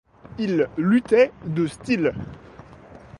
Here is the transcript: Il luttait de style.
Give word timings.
Il 0.39 0.67
luttait 0.77 1.31
de 1.45 1.67
style. 1.67 2.13